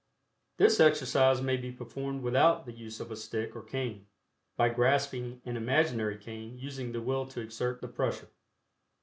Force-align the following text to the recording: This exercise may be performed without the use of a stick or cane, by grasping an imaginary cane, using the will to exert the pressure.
This 0.57 0.79
exercise 0.79 1.43
may 1.43 1.57
be 1.57 1.71
performed 1.71 2.23
without 2.23 2.65
the 2.65 2.71
use 2.71 2.99
of 2.99 3.11
a 3.11 3.15
stick 3.15 3.55
or 3.55 3.61
cane, 3.61 4.07
by 4.57 4.69
grasping 4.69 5.43
an 5.45 5.55
imaginary 5.55 6.17
cane, 6.17 6.57
using 6.57 6.91
the 6.91 7.03
will 7.03 7.27
to 7.27 7.41
exert 7.41 7.81
the 7.81 7.87
pressure. 7.87 8.29